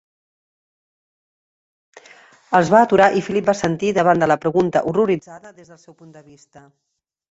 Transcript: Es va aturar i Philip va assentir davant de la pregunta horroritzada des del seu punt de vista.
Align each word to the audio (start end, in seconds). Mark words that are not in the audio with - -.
Es 2.61 2.73
va 2.77 2.81
aturar 2.87 3.11
i 3.19 3.23
Philip 3.29 3.53
va 3.53 3.57
assentir 3.61 3.95
davant 4.01 4.27
de 4.27 4.33
la 4.35 4.41
pregunta 4.49 4.87
horroritzada 4.93 5.57
des 5.63 5.75
del 5.75 5.85
seu 5.89 5.99
punt 6.03 6.15
de 6.21 6.31
vista. 6.35 6.69